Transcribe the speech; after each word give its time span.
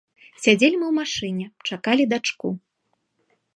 Сядзелі 0.45 0.75
мы 0.79 0.85
ў 0.91 0.93
машыне, 0.99 1.45
чакалі 1.71 2.03
дачку. 2.17 2.47